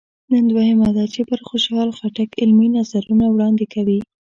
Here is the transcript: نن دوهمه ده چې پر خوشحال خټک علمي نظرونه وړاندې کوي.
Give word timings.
نن 0.31 0.43
دوهمه 0.51 0.89
ده 0.97 1.05
چې 1.13 1.21
پر 1.29 1.39
خوشحال 1.47 1.89
خټک 1.97 2.29
علمي 2.41 2.67
نظرونه 2.77 3.25
وړاندې 3.29 3.65
کوي. 3.73 3.99